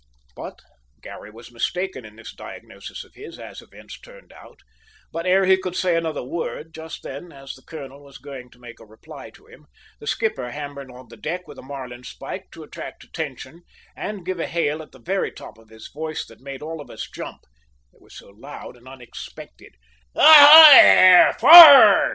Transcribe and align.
But 0.35 0.59
Garry 1.03 1.29
was 1.29 1.51
mistaken 1.51 2.05
in 2.05 2.15
this 2.15 2.33
diagnosis 2.33 3.03
of 3.03 3.13
his, 3.13 3.37
as 3.37 3.61
events 3.61 3.99
turned 4.01 4.33
out; 4.33 4.61
but, 5.11 5.27
ere 5.27 5.45
he 5.45 5.57
could 5.57 5.75
say 5.75 5.95
another 5.95 6.23
word, 6.23 6.73
just 6.73 7.03
then 7.03 7.31
as 7.31 7.53
the 7.53 7.61
colonel 7.61 8.03
was 8.03 8.17
going 8.17 8.49
to 8.49 8.59
make 8.59 8.79
a 8.79 8.83
reply 8.87 9.29
to 9.29 9.45
him, 9.45 9.67
the 9.99 10.07
skipper 10.07 10.49
hammered 10.49 10.89
on 10.89 11.09
the 11.09 11.17
deck 11.17 11.47
with 11.47 11.59
a 11.59 11.61
marling 11.61 12.03
spike 12.03 12.49
to 12.49 12.63
attract 12.63 13.03
attention 13.03 13.61
and 13.95 14.25
give 14.25 14.39
a 14.39 14.47
hail 14.47 14.81
at 14.81 14.91
the 14.91 14.97
very 14.99 15.31
top 15.31 15.59
of 15.59 15.69
his 15.69 15.87
voice 15.89 16.25
that 16.25 16.39
made 16.41 16.63
us 16.63 16.63
all 16.63 16.83
jump, 17.13 17.43
it 17.93 18.01
was 18.01 18.15
so 18.15 18.29
loud 18.31 18.75
and 18.75 18.87
unexpected. 18.87 19.75
"Ahoy 20.15 20.81
there, 20.81 21.33
forrad!" 21.33 22.09